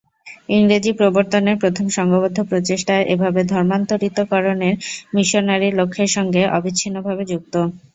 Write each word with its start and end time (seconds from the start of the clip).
ইংরেজি 0.49 0.91
প্রবর্তনের 0.99 1.57
প্রথম 1.61 1.85
সংঘবদ্ধ 1.97 2.37
প্রচেষ্টা 2.49 2.95
এভাবে 3.13 3.41
ধর্মান্তরিতকরণের 3.51 4.75
মিশনারি 5.13 5.69
লক্ষ্যের 5.79 6.09
সঙ্গে 6.15 6.41
অবিচ্ছিন্নভাবে 6.57 7.23
যুক্ত। 7.31 7.53